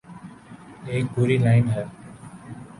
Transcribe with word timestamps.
ایک 0.89 1.05
پوری 1.15 1.37
لائن 1.43 1.65
ہے۔ 1.69 1.83